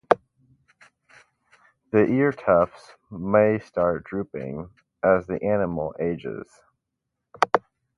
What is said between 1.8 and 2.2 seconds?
The